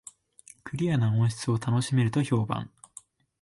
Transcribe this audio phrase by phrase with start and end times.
[0.63, 2.71] クリアな音質を楽しめると評判